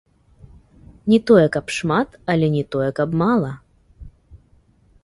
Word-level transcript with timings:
Не 1.13 1.19
тое, 1.31 1.43
каб 1.57 1.65
шмат, 1.77 2.17
але 2.35 2.51
не 2.57 2.63
тое, 2.77 2.89
каб 3.03 3.09
мала. 3.25 3.53